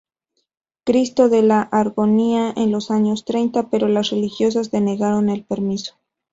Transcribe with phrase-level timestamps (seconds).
[0.83, 5.93] Cristo de la Agonía en los años treinta, pero las religiosas denegaron el permiso.